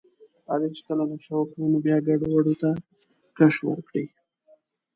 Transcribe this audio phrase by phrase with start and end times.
[0.51, 2.69] علي چې کله نشه وکړي بیا نو ګډوډو ته
[3.37, 4.05] کش ورکړي.